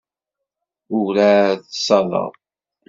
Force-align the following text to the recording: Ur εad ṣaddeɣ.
Ur 0.99 1.13
εad 1.31 1.61
ṣaddeɣ. 1.85 2.31